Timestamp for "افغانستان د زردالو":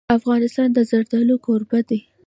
0.17-1.35